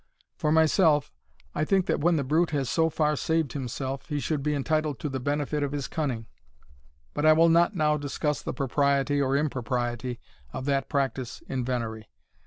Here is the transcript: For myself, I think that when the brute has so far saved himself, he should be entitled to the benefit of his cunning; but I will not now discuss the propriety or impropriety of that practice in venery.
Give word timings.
For 0.35 0.51
myself, 0.51 1.11
I 1.53 1.63
think 1.63 1.85
that 1.85 1.99
when 2.01 2.15
the 2.15 2.23
brute 2.23 2.49
has 2.49 2.71
so 2.71 2.89
far 2.89 3.15
saved 3.15 3.53
himself, 3.53 4.07
he 4.07 4.19
should 4.19 4.41
be 4.41 4.55
entitled 4.55 4.97
to 5.01 5.09
the 5.09 5.19
benefit 5.19 5.61
of 5.61 5.73
his 5.73 5.87
cunning; 5.87 6.25
but 7.13 7.23
I 7.23 7.33
will 7.33 7.49
not 7.49 7.75
now 7.75 7.97
discuss 7.97 8.41
the 8.41 8.51
propriety 8.51 9.21
or 9.21 9.37
impropriety 9.37 10.19
of 10.53 10.65
that 10.65 10.89
practice 10.89 11.43
in 11.47 11.63
venery. 11.63 12.09